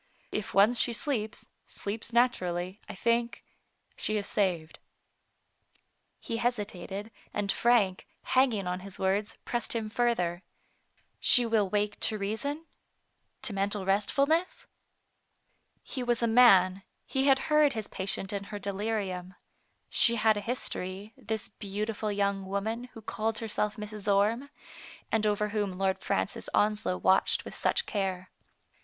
[0.31, 3.43] If once she sleeps, sleeps naturally, I think—
[3.95, 4.79] she is saved.
[6.19, 10.41] He hesitated, and Frank, hanging on his words, pressed him further."
[11.19, 12.65] She will wake to reason—
[13.43, 14.65] to mental restful ness?
[15.95, 18.73] lie >yas a ipan; he hs^d l|eard his patient ii> Digitized by Google 152 THE FATE
[18.73, 18.73] OF FENELLA, her
[19.05, 19.35] delirium.
[19.91, 24.11] She had a history, this beautiful young woman who called herself Mrs.
[24.11, 24.49] Orme,
[25.11, 28.31] and over whom Lord Francis Onslow watched with such care.